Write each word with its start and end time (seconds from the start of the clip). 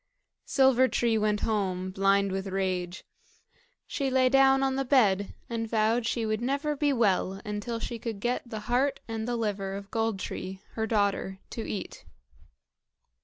Silver 0.47 0.87
tree 0.87 1.15
went 1.15 1.41
home, 1.41 1.91
blind 1.91 2.31
with 2.31 2.47
rage. 2.47 3.03
She 3.85 4.09
lay 4.09 4.29
down 4.29 4.63
on 4.63 4.75
the 4.75 4.83
bed, 4.83 5.35
and 5.47 5.69
vowed 5.69 6.07
she 6.07 6.25
would 6.25 6.41
never 6.41 6.75
be 6.75 6.91
well 6.91 7.39
until 7.45 7.79
she 7.79 7.99
could 7.99 8.19
get 8.19 8.41
the 8.49 8.61
heart 8.61 8.99
and 9.07 9.27
the 9.27 9.35
liver 9.35 9.75
of 9.75 9.91
Gold 9.91 10.17
tree, 10.17 10.59
her 10.71 10.87
daughter, 10.87 11.37
to 11.51 11.69
eat. 11.69 12.03